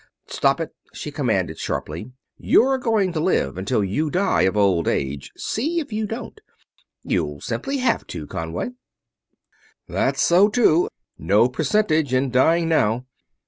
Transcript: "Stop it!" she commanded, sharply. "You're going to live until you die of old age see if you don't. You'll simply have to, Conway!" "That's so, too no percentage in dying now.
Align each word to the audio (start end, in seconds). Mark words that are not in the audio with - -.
"Stop 0.25 0.59
it!" 0.59 0.73
she 0.93 1.11
commanded, 1.11 1.59
sharply. 1.59 2.11
"You're 2.35 2.79
going 2.79 3.13
to 3.13 3.19
live 3.19 3.55
until 3.55 3.83
you 3.83 4.09
die 4.09 4.41
of 4.49 4.57
old 4.57 4.87
age 4.87 5.31
see 5.37 5.79
if 5.79 5.93
you 5.93 6.07
don't. 6.07 6.41
You'll 7.03 7.39
simply 7.39 7.77
have 7.77 8.07
to, 8.07 8.25
Conway!" 8.25 8.69
"That's 9.87 10.23
so, 10.23 10.49
too 10.49 10.89
no 11.19 11.47
percentage 11.49 12.15
in 12.15 12.31
dying 12.31 12.67
now. 12.67 13.05